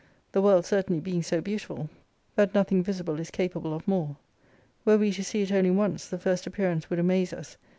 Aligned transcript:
The 0.31 0.41
world 0.41 0.65
certainly 0.65 0.99
being 0.99 1.21
so 1.21 1.41
beautiful 1.41 1.87
that 2.35 2.55
92 2.55 2.57
nothing 2.57 2.83
visible 2.83 3.19
is 3.19 3.29
capable 3.29 3.71
of 3.75 3.87
more. 3.87 4.15
Were 4.83 4.97
we 4.97 5.11
to 5.11 5.23
see 5.23 5.43
it 5.43 5.51
only 5.51 5.69
once, 5.69 6.07
the 6.07 6.17
first 6.17 6.47
appearance 6.47 6.89
would 6.89 6.97
amaze 6.97 7.33
us. 7.33 7.55